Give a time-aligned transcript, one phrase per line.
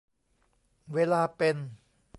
[0.93, 1.55] เวลาเป็น